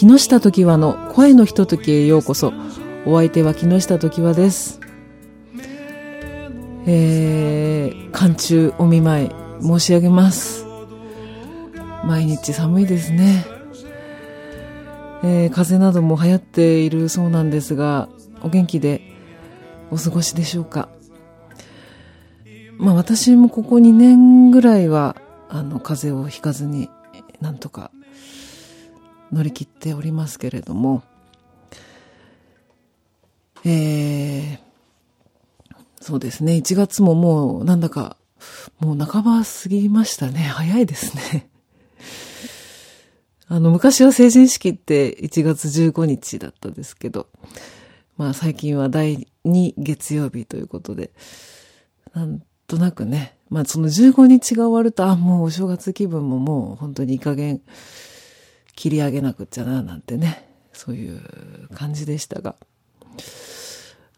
[0.00, 2.54] 木下時はの声のひとときへようこそ。
[3.04, 4.80] お相手は木下時はです。
[6.86, 10.64] えー、寒中お見舞い申し上げます。
[12.02, 13.44] 毎日寒いですね。
[15.22, 18.08] えー、風邪なども流行っているそうなんですが、
[18.40, 19.02] お元気で
[19.90, 20.88] お過ごしでしょうか。
[22.78, 25.16] まあ私もここ2年ぐらいは、
[25.50, 26.88] あの、風邪をひかずに
[27.42, 27.90] なんとか
[29.32, 31.02] 乗り切っておりますけれども、
[33.64, 34.58] えー、
[36.00, 38.16] そうですね、1月ももうなんだか、
[38.78, 40.40] もう半ば過ぎましたね。
[40.40, 41.50] 早いですね。
[43.48, 47.26] あの、昔は成人式って1月15日だったですけど、
[48.16, 51.10] まあ最近は第2月曜日ということで、
[52.14, 57.60] なんとなくね、まあその15日が終わると、あ、もうお正月気分ももう本当にいい加減
[58.74, 62.56] 切り上げなくっちゃな、なんてね、そういう感じでしたが。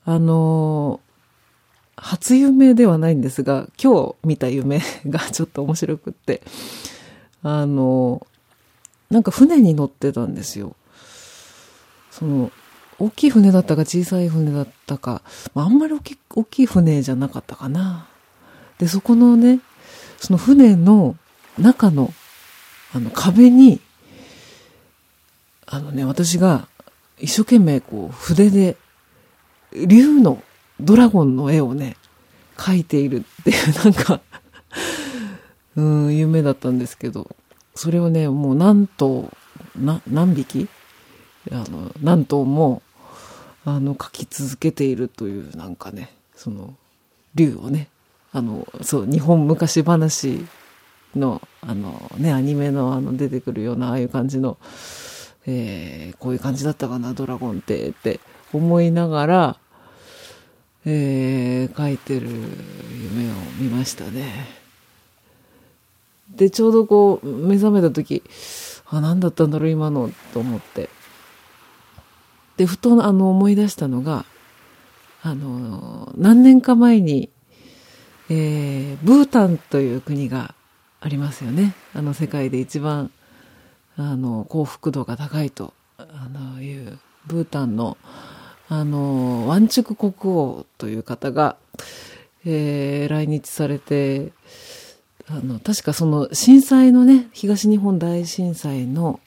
[0.04, 1.00] あの、
[1.96, 6.42] 初夢ではないんですが、今日見た夢がちょっと面白くって、
[7.42, 8.26] あの、
[9.10, 10.74] なんか船に乗ってたんですよ。
[12.10, 12.50] その、
[12.98, 15.22] 大きい船だったか小さい船だったか、
[15.54, 18.08] あ、あんまり大き大きい船じゃなかったかな。
[18.78, 19.60] で、そこのね、
[20.18, 21.16] その船の
[21.58, 22.12] 中の、
[22.94, 23.80] あの壁に、
[25.72, 26.68] あのね、私が
[27.18, 28.76] 一生懸命こう筆で、
[29.72, 30.42] 竜の
[30.78, 31.96] ドラゴンの絵をね、
[32.58, 34.20] 描いているっていう なんか
[35.74, 37.34] うん、夢だったんですけど、
[37.74, 39.30] それをね、もう何頭、
[39.74, 40.68] な、何匹？
[41.50, 42.82] あの、何頭も、
[43.64, 46.74] あの、描き続けているという、なんかね、その、
[47.34, 47.88] 竜をね、
[48.32, 50.44] あの、そう、日本昔話
[51.16, 54.58] の、あのね、アニメのあの出てくるような、ああいう感じの、
[55.46, 58.20] えー、こういう感じだったかな、ドラゴンって、って
[58.52, 59.56] 思いながら、
[60.84, 64.46] えー、描いてる夢を見ましたね。
[66.30, 68.22] で、ちょうどこう、目覚めた時、
[68.86, 70.88] あ、何だったんだろう、今の、と思って。
[72.56, 74.24] で、ふと、あの、思い出したのが、
[75.22, 77.30] あの、何年か前に、
[78.28, 80.54] えー、ブータンという国が
[81.00, 81.74] ありますよね。
[81.94, 83.10] あの世界で一番
[83.96, 87.96] あの幸福度が高いとあのいうブータンの
[88.68, 91.56] あのワンチュク国王という方が、
[92.46, 94.32] えー、来日されて
[95.28, 99.20] あの確かその震災のね東日本大震災の、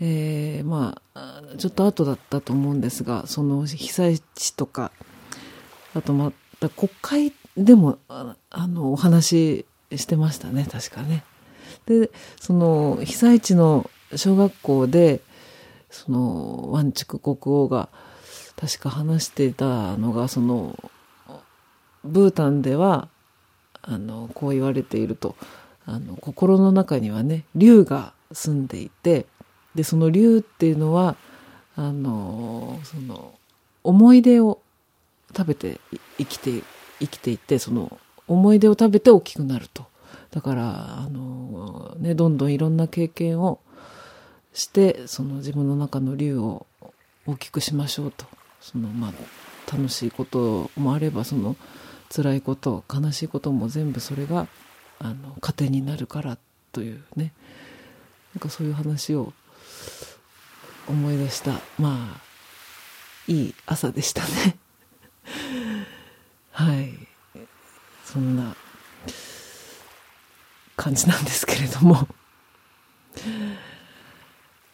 [0.00, 4.90] えー、まあちょっと後だったと思うんですがその被災地とか
[5.94, 8.36] あとまた国会でも、あ
[8.66, 11.24] の、お話ししてましたね、確かね。
[11.86, 12.10] で、
[12.40, 15.20] その、被災地の小学校で、
[15.90, 17.88] その、ワンチク国王が、
[18.56, 20.78] 確か話していたのが、その、
[22.04, 23.08] ブータンでは、
[23.82, 25.36] あの、こう言われていると、
[25.84, 29.26] あの、心の中にはね、竜が住んでいて、
[29.74, 31.16] で、その竜っていうのは、
[31.76, 33.34] あの、その、
[33.84, 34.60] 思い出を
[35.36, 35.80] 食べて
[36.18, 36.62] 生きて
[36.98, 39.86] 生きていてその思い出を食べて大きくなると。
[40.30, 43.60] だからあの、ね、どんどんいろんな経験を
[44.52, 46.66] してその自分の中の竜を
[47.26, 48.26] 大きくしましょうと。
[48.60, 51.56] その、まあ、楽しいこともあればその
[52.14, 54.48] 辛いこと悲しいことも全部それが
[54.98, 56.38] あの糧になるから
[56.72, 57.32] というね。
[58.34, 59.32] なんかそういう話を
[60.88, 61.60] 思い出した。
[61.78, 62.20] まあ
[63.28, 64.56] いい朝でしたね。
[66.52, 66.92] はい。
[68.04, 68.54] そんな
[70.86, 72.06] 感じなんですけれども。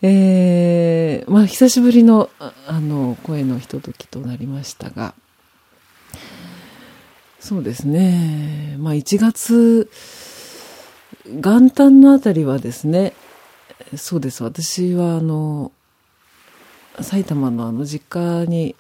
[0.04, 5.14] えー、まあ久しぶりのあの声のひとときとなりましたが。
[7.40, 8.76] そうですね。
[8.78, 9.90] まあ1月
[11.28, 13.14] 元旦のあたりはですね
[13.96, 14.44] そうです。
[14.44, 15.72] 私はあの
[17.00, 18.76] 埼玉のあの実家に、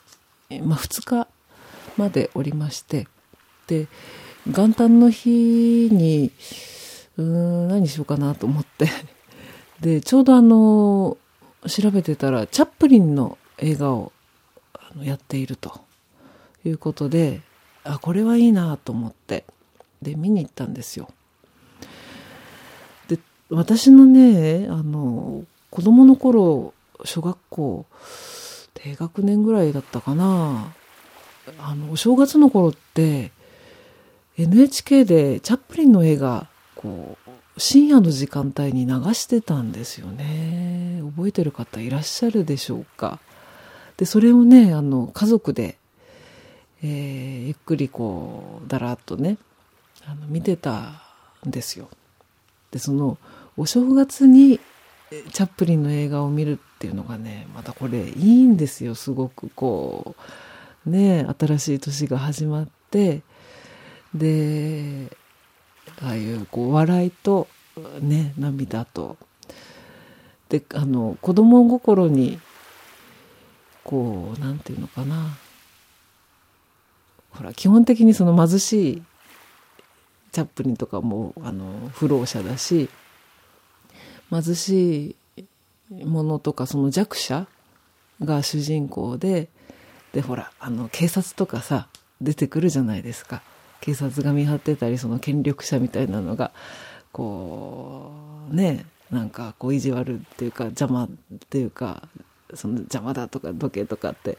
[0.64, 1.28] まあ、2日
[1.96, 3.08] までおりまして
[3.68, 3.86] で
[4.46, 6.30] 元旦の日に
[7.18, 8.88] うん何しようかなと思って。
[9.80, 11.18] でちょうどあの
[11.66, 14.12] 調べてたらチャップリンの映画を
[14.74, 15.80] あのやっていると。
[16.64, 17.40] いうことで
[17.84, 19.44] あこれはいいなと思って。
[20.00, 21.08] で見に行ったんですよ。
[23.08, 23.18] で
[23.50, 26.74] 私のねあの子供の頃
[27.04, 27.86] 小学校
[28.74, 30.74] 低学年ぐらいだったかな。
[31.58, 33.32] あのお正月の頃って
[34.38, 36.48] NHK でチャップリンの映画
[36.82, 37.30] こう
[37.60, 41.00] 深夜の時間帯に流してたんですよね。
[41.14, 43.20] 覚えてる方いらっしゃるでしょうか。
[43.96, 45.78] でそれをねあの家族で、
[46.82, 49.38] えー、ゆっくりこうだらっとね
[50.06, 51.02] あの見てた
[51.46, 51.88] んですよ。
[52.72, 53.18] でその
[53.56, 54.58] お正月に
[55.32, 58.94] チャップリンの映画を見るっていうのがねまたこれいいんですよ。
[58.94, 60.16] すごくこ
[60.86, 63.22] うね新しい年が始まって
[64.14, 65.16] で
[66.02, 67.48] ああいうこう笑いと
[68.00, 69.16] ね涙と。
[70.48, 72.38] であの子供心に
[73.84, 75.38] こうなんていうのかな。
[77.30, 79.02] ほら基本的にその貧しい
[80.32, 82.90] チャップリンとかもあの不老者だし
[84.30, 87.46] 貧しいものとかその弱者
[88.22, 89.48] が主人公で
[90.12, 91.88] でほらあの警察とかさ
[92.20, 93.42] 出てくるじゃないですか。
[93.82, 96.52] 警察が見張ってたりその権力者みたいなのが
[97.10, 98.12] こ
[98.50, 101.08] うねなんかこう意地悪っていうか邪魔っ
[101.50, 102.08] ていうか
[102.54, 104.38] その邪魔だとか時計とかって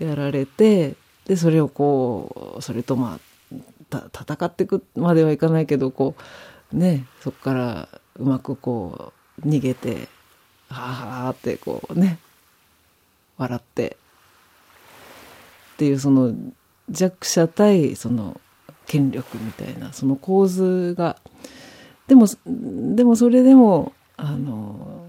[0.00, 0.94] やられて
[1.26, 3.20] でそれをこうそれとま
[3.92, 6.16] あ戦っていくまではいかないけどこ
[6.72, 9.12] うねそこからうまくこ
[9.44, 10.08] う逃げて
[10.68, 12.18] はあってこうね
[13.38, 13.96] 笑って
[15.74, 16.34] っていうその
[16.90, 18.40] 弱者対その
[18.86, 21.16] 権力みたいなその構図が
[22.06, 25.04] でもでもそれでもあの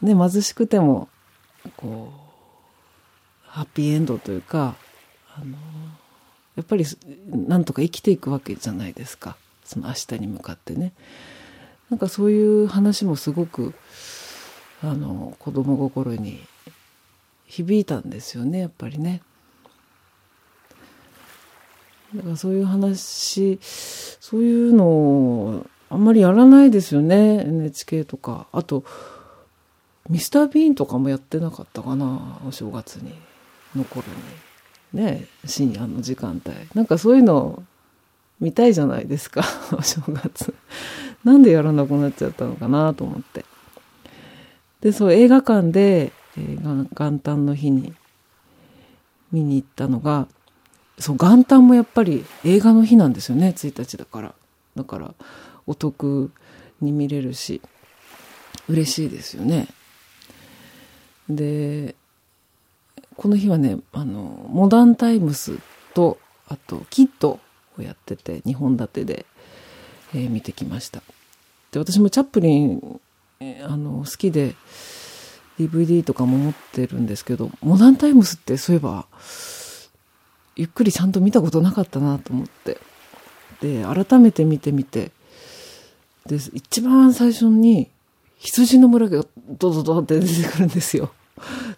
[0.00, 1.08] ね貧しくても
[1.76, 4.76] こうハッピーエンドというか
[5.36, 5.56] あの
[6.56, 6.84] やっぱり
[7.28, 10.92] なんとか生きていくわけじゃないですかその明日に向かってね
[11.90, 13.74] なんかそういう話もすごく
[14.82, 16.40] あの子供心に
[17.46, 19.20] 響いたんですよねやっぱりね。
[22.14, 28.46] だからそういう話そういうのをあんまりやらないですよね NHK とか。
[28.52, 28.84] あと
[30.08, 33.14] ミスター・ビーンとかもやってなかったかなお正月に。
[33.76, 34.04] の頃
[34.92, 35.02] に。
[35.02, 36.54] ね深夜の時間帯。
[36.74, 37.62] なんかそういうの
[38.40, 39.42] 見たいじゃないですか
[39.72, 40.54] お正月。
[41.24, 43.44] なんでやらなくなっちゃったのかなと思って。
[44.80, 47.94] でそう映画館で、えー、元旦の日に
[49.30, 50.26] 見に行ったのが
[50.98, 53.54] そう元旦もやっぱり映画の日なんですよね。
[53.56, 54.34] 1日だから。
[54.76, 55.14] だから
[55.66, 56.30] お得
[56.80, 57.60] に見れるし
[58.68, 59.68] 嬉しいですよね。
[61.28, 61.94] で
[63.16, 65.58] この日はねあのモダンタイムス
[65.94, 66.18] と
[66.48, 67.38] あとキッド
[67.78, 69.26] をやってて2本立てで、
[70.14, 71.02] えー、見てきました。
[71.70, 73.00] で私もチャップリン、
[73.40, 74.54] えー、あの好きで
[75.58, 79.06] DVD とかも持ってるんですけどモダンタイムスってそういえば
[80.56, 82.78] ゆっくりちゃんと見たことなかったなと思って。
[83.60, 85.10] で改めて見てみて。
[86.26, 87.90] で一番最初に
[88.38, 91.12] 羊の村がドドドって出てくるんですよ。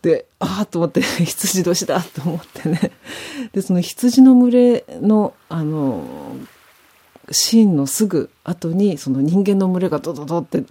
[0.02, 2.90] でああと思って 羊年だと思ってね。
[3.52, 6.36] でその羊の群れのあの
[7.30, 10.64] シーンのすぐ後にその人間の群れがドドドって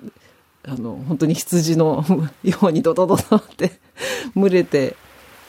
[0.63, 2.06] あの本当に羊の
[2.44, 3.80] ようにドドドドって
[4.36, 4.96] 群れて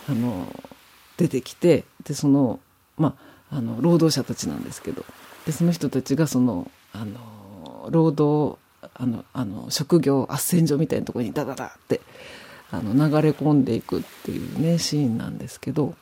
[0.09, 0.47] あの
[1.17, 2.61] 出てきてでその
[2.97, 3.15] ま
[3.51, 5.05] ああの労働者たちなんですけど
[5.47, 8.59] でその人たちがそのあの労働
[8.95, 12.01] あのあの職業斡旋所みたいなところにダダダって
[12.71, 15.95] あの流れ込んでいくっていうねシーンなんですけど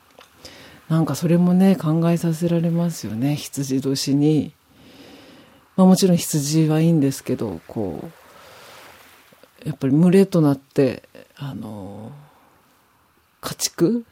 [0.89, 3.35] なんかそれもね考えさせられますよね。
[3.37, 4.53] 羊年に、
[5.77, 8.11] まあ、もちろん羊はいいんですけどこ
[9.65, 11.05] うやっぱり群れとなって
[11.37, 12.13] あの
[13.41, 14.05] 家畜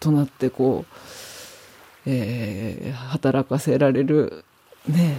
[0.00, 0.94] となってこう、
[2.06, 4.44] えー、働かせられる
[4.88, 5.18] ね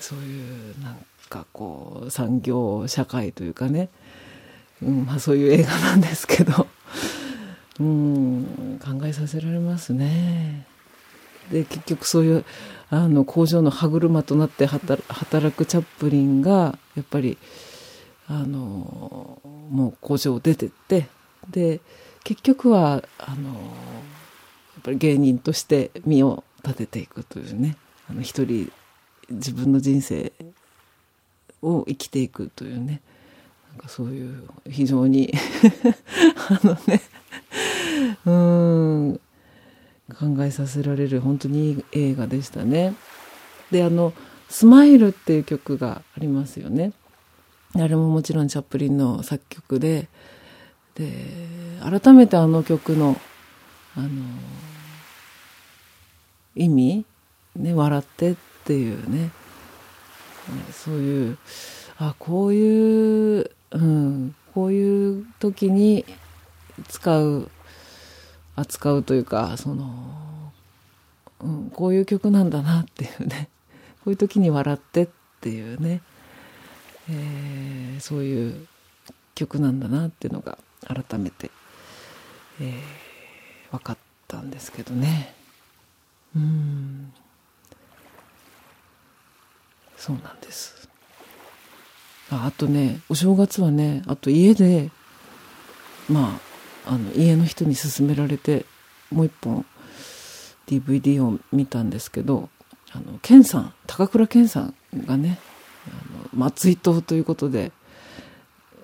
[0.00, 3.88] そういうなんかこう産業社会というかね、
[4.82, 6.66] うんまあ、そういう映画なんですけど、
[7.80, 10.66] うん、考えさせられますね。
[11.50, 12.44] で結局そういう
[12.90, 15.02] あの工場の歯車となって働
[15.52, 17.38] くチャップリンがやっぱり
[18.28, 21.06] あのもう工場を出てって
[21.50, 21.80] で
[22.26, 23.56] 結局はあのや
[24.80, 27.76] っぱり芸人として身を立てていくというね
[28.10, 28.72] あの一人
[29.30, 30.32] 自分の人生
[31.62, 33.00] を生きていくというね
[33.70, 35.32] なんかそういう非常に
[36.50, 37.00] あのね
[38.24, 39.20] うん
[40.36, 42.96] 考えさせられる本当にいい映画でしたね。
[43.70, 44.12] であの
[44.50, 46.92] 「スマイルっていう曲がありますよね。
[47.76, 50.08] あれももちろんチャップリンの作曲で
[50.96, 51.12] で
[51.80, 53.20] 改めてあの曲の
[53.96, 54.08] あの
[56.54, 57.04] 意味
[57.54, 59.30] ね笑ってっていうね。
[60.72, 61.38] そういう
[61.98, 66.04] あこういう、うん、こういう時に
[66.88, 67.50] 使う
[68.54, 70.52] 扱うというかその、
[71.40, 73.48] うん、こういう曲なんだなっていうね。
[74.04, 75.08] こういう時に笑ってっ
[75.40, 76.00] ていうね、
[77.10, 78.66] えー、そういう
[79.34, 81.50] 曲なんだなっていうのが改めて、
[82.60, 85.34] えー、分かったんですけどね。
[86.34, 87.12] うん。
[89.96, 90.88] そうなんです。
[92.30, 94.90] ああとねお正月はねあと家で
[96.08, 96.40] ま
[96.86, 98.64] ああの家の人に勧められて
[99.10, 99.64] もう一本
[100.66, 102.48] DVD を見たんですけど
[102.92, 104.74] あの健さん高倉健さん
[105.06, 105.38] がね
[105.86, 107.72] あの松井党ということで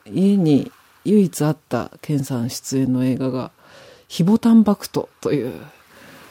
[0.07, 0.71] 家に
[1.05, 3.51] 唯一あった健さん出演の映画が
[4.09, 5.53] 「ヒボタンバクト」という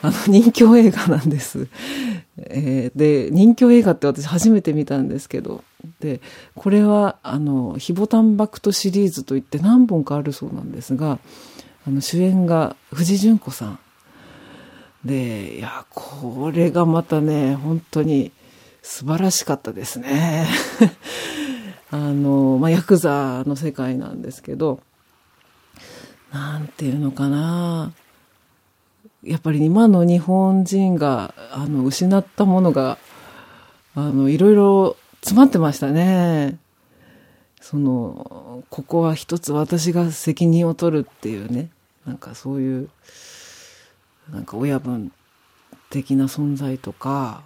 [0.02, 1.68] あの人気映画なんです。
[2.38, 5.64] えー、で人気映画って私初めて見たんですけど
[6.00, 6.22] で
[6.56, 11.20] これはあのヒボタンバクトシリーズといって何本かあるそうなんですが
[11.86, 13.80] あの主演が藤淳子さん
[15.06, 18.32] でいやこれがまたね本当に
[18.82, 20.48] 素晴らしかったですね。
[21.92, 24.82] あの、まあ、ヤクザの世界なんですけど、
[26.32, 27.92] なんていうのかな。
[29.24, 32.98] やっぱり今の日本人が、あの、失ったものが、
[33.94, 36.58] あの、いろいろ詰まってましたね。
[37.60, 41.70] その、ここは一つ私が責任を取るっていうね、
[42.06, 42.90] なんかそういう、
[44.32, 45.12] なんか親分
[45.90, 47.44] 的な存在とか、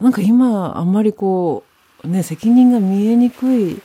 [0.00, 1.71] なんか今あんまりこう、
[2.04, 3.80] ね、責任が見えにくい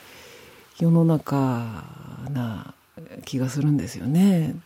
[0.78, 1.84] 世の中
[2.30, 2.74] な
[3.24, 4.56] 気がするんですよね。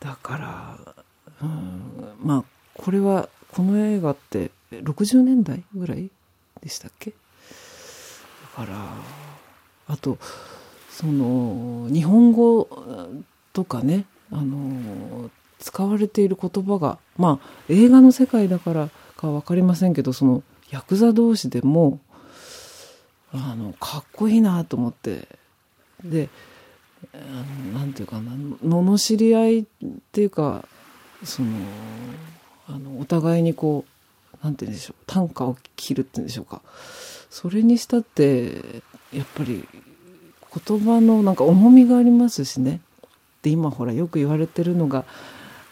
[0.00, 0.94] だから、
[1.42, 2.44] うん、まあ
[2.74, 6.10] これはこの映画って60年代ぐらい
[6.60, 7.10] でしたっけ？
[7.10, 7.16] だ
[8.66, 8.76] から
[9.88, 10.18] あと
[10.90, 12.68] その日本語
[13.52, 22.00] とかねあの使われている言葉がまあ映画の世界だからか分かりませんけどそのヤクザ同士でも
[23.32, 25.28] あのかっこいいなと思って
[26.04, 26.28] で
[27.72, 28.32] 何て言うかな
[28.64, 29.64] 罵り合いっ
[30.12, 30.64] ていうか
[31.24, 31.48] その
[32.68, 33.84] あのお互いにこ
[34.34, 36.62] う何て言うんでしょう短歌を切るっていうんでしょうか。
[37.30, 38.82] それにしたって
[39.12, 39.66] やっぱり
[40.66, 42.80] 言葉のなんか重みがありますしね。
[43.42, 45.04] で今ほらよく言われてるのが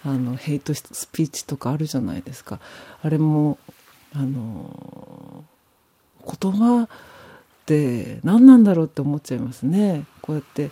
[0.04, 2.60] あのヘイトスピーチとかあるじゃないですか。
[3.02, 3.58] あれも
[4.14, 5.44] あの
[6.24, 6.88] 言葉っ
[7.66, 10.04] て何なんだろうって思っちゃいますね。
[10.22, 10.70] こうやって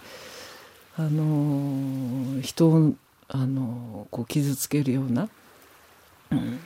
[0.96, 2.92] あの人を
[3.28, 5.28] あのこう傷つけるような、
[6.30, 6.60] うん、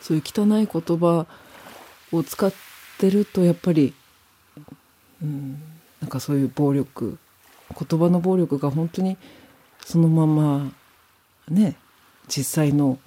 [0.00, 1.26] そういう汚い言葉
[2.12, 2.52] を使っ
[2.98, 3.92] てるとやっぱり、
[5.20, 5.60] うん、
[6.00, 7.18] なんかそういう暴力
[7.76, 9.16] 言葉の暴力が本当に
[9.84, 10.72] そのまま
[11.48, 11.76] ね
[12.28, 12.98] 実際の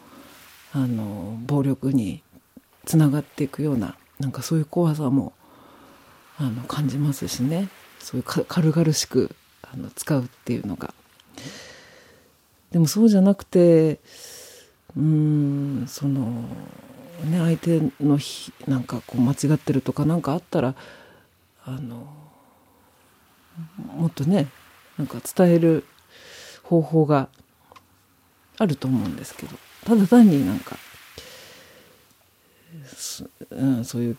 [0.74, 2.22] あの暴力に
[2.88, 5.34] つながっていくようななんかそういう怖さも
[6.39, 7.67] あの感じますしね
[8.00, 10.94] そういう軽々しくあの使うっていうのが。
[12.72, 14.00] でもそうじゃなくて
[14.96, 16.44] うんその
[17.24, 20.75] ね相手のひなんかこう間違ってるとか何かあったら
[21.63, 22.08] あの
[23.96, 24.48] もっとね
[24.98, 25.86] なんか伝える
[26.63, 27.29] 方法が
[28.58, 30.77] あると思うんですけどただ単になんか
[33.52, 34.18] うん、そういう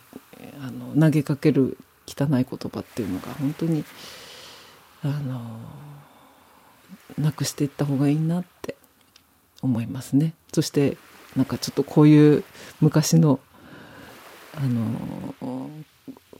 [0.62, 1.76] あの投げかける
[2.06, 3.84] 汚い言葉っていうのが本当に
[5.02, 5.58] あの
[7.18, 8.76] なくしていった方がいいなって
[9.62, 10.34] 思いますね。
[10.52, 10.96] そして
[11.36, 12.44] なんかちょっとこういう
[12.80, 13.40] 昔の
[14.54, 15.70] あの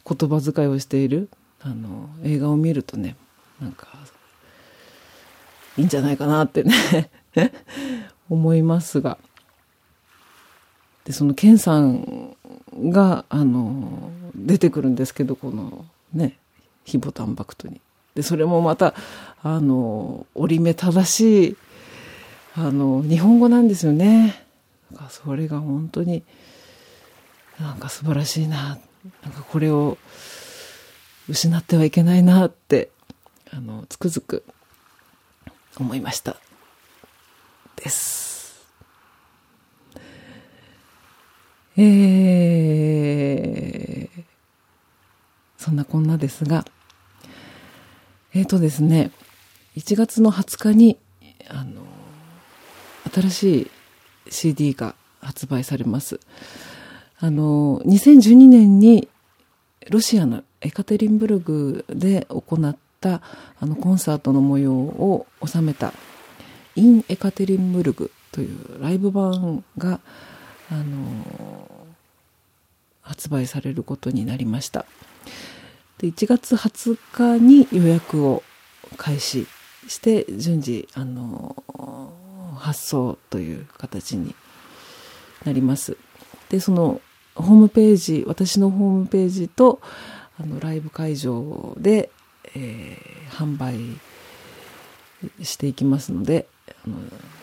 [0.05, 1.29] 言葉遣いをしている
[1.61, 3.17] あの映画を見るとね
[3.61, 3.88] なんか
[5.77, 7.11] いいんじゃないかなってね
[8.29, 9.19] 思いますが
[11.09, 12.37] でその健さん
[12.77, 16.37] があの出てくるんですけどこのね
[16.85, 17.81] ヒボタンバクトに。
[18.15, 18.95] でそれもまた
[19.43, 21.57] あの折り目正しい
[22.55, 24.45] あの日本語なんですよね。
[25.09, 26.23] それが本当に
[27.59, 28.79] なんか素晴らしいな
[29.23, 29.97] なんかこれを
[31.27, 32.91] 失ってはいけないなって
[33.50, 34.45] あのつくづく
[35.79, 36.37] 思いました
[37.77, 38.38] です。
[41.80, 44.23] えー、
[45.56, 46.64] そんなこんなですが、
[48.35, 49.12] えっ、ー、とですね、
[49.76, 50.99] 1月の20日に、
[51.49, 51.82] あの、
[53.12, 53.70] 新しい
[54.30, 56.18] CD が発売されます。
[57.20, 59.08] あの、2012年に
[59.88, 63.23] ロシアのエカテリンブルグで行った
[63.61, 65.92] あのコンサートの模様を収めた
[66.75, 70.00] 「イン・エカテリンブルグ」というライブ版が、
[70.71, 71.69] あの
[73.03, 74.85] 発売されることになりました
[75.99, 78.43] で1月20日に予約を
[78.97, 79.47] 開始
[79.89, 81.57] して順次、あの
[82.57, 84.35] 発送という形に
[85.45, 85.97] なります
[86.51, 87.01] でその
[87.35, 89.81] ホームページ私のホームページと
[90.41, 92.11] あのライブ会場で、
[92.55, 93.77] えー、販売
[95.45, 96.47] していきますので
[96.85, 96.97] あの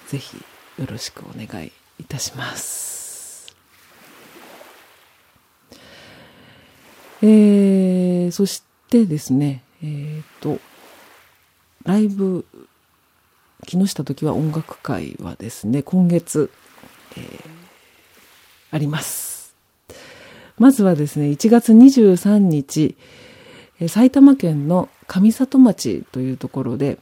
[0.08, 0.38] ぜひ
[0.80, 2.95] よろしくお願いいたします。
[7.28, 10.60] えー、そしてですね、えっ、ー、と、
[11.84, 12.46] ライブ、
[13.66, 16.52] 木下時は音楽会はですね、今月、
[17.18, 17.40] えー、
[18.70, 19.56] あります。
[20.60, 22.96] まずはですね、1月23日、
[23.88, 27.00] 埼玉県の上里町というところで、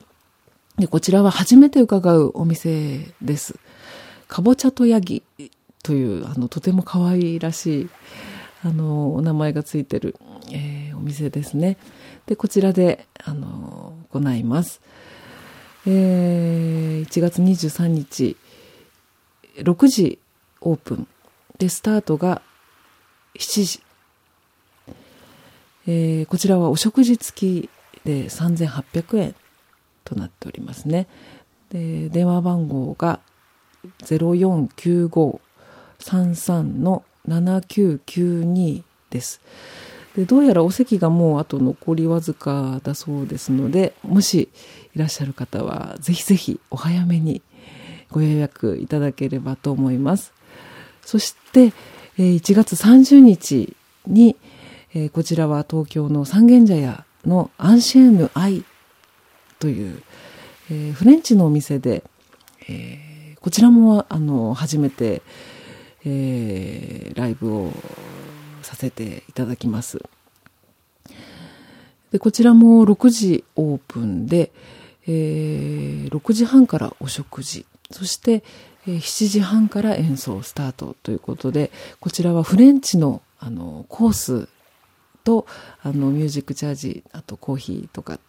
[0.78, 3.60] でこちらは初めて伺うお店です。
[4.30, 5.22] かぼちゃとヤギ
[5.84, 7.90] という、あの、とても可愛らしい、
[8.66, 10.16] あの、お名前がついてる、
[10.52, 11.76] えー、お店ですね。
[12.26, 14.80] で、こちらで、あの、行います。
[15.86, 18.38] えー、1月23日、
[19.58, 20.18] 6時
[20.62, 21.10] オープン。
[21.58, 22.42] で、スタートが
[23.38, 23.84] 7時。
[25.86, 27.70] えー、こちらはお食事付き
[28.06, 29.36] で3800円
[30.06, 31.08] となっておりますね。
[31.70, 33.20] で、電話番号が
[34.04, 39.42] 049533の7992です。
[40.16, 44.50] でどうやらお席がもうあと残りわずかだそうですので、もし
[44.96, 47.42] いらっしゃる方はぜひぜひお早めに
[48.12, 50.34] ご予約いただければと思います。
[51.02, 51.74] そして、
[52.18, 54.36] 1月30日に、
[55.14, 58.64] こちらは東京の三軒茶屋のアンシェーヌ・アイ
[59.58, 60.04] という、
[60.94, 62.04] フレンチのお店で、
[63.42, 65.24] こちらもあの初めて、
[66.06, 67.72] えー、ライブを
[68.62, 70.02] させていただきます。
[72.12, 74.52] でこちらも6時オープンで、
[75.08, 78.44] えー、6時半からお食事そして、
[78.88, 84.48] えー、7時半から演奏スタートということでこちらはフレンチのあのコース
[85.24, 85.48] と
[85.82, 88.20] あのミュージックチャージあとコーヒーとか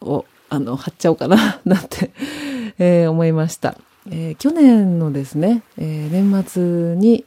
[0.00, 2.12] をあの貼っちゃおうかななんて
[2.78, 3.78] えー、思いました、
[4.10, 7.24] えー、去年のですね、えー、年末に、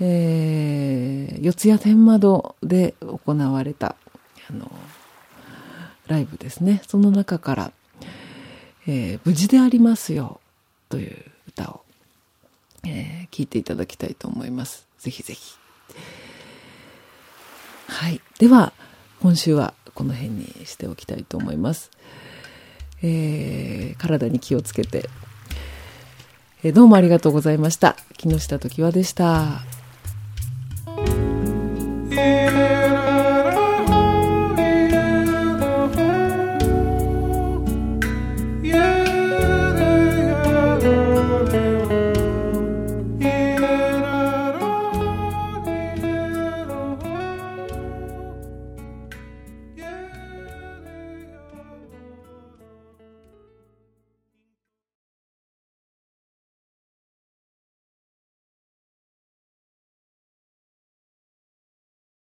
[0.00, 3.96] えー、四谷天窓で行われた
[4.48, 4.70] あの
[6.06, 7.72] ライブですねその中から
[8.86, 10.40] 「えー、無事でありますよ」
[10.88, 11.16] という
[11.48, 11.84] 歌を
[12.86, 14.86] えー、聞いていただきたいと思います。
[14.98, 15.56] ぜひぜひ。
[17.88, 18.20] はい。
[18.38, 18.72] では、
[19.24, 21.90] 今週はこの辺にしておきたいと思います。
[23.02, 25.08] えー、体に気をつけて、
[26.62, 27.96] えー、どうもありがとうございました。
[28.18, 29.62] 木下時和でした。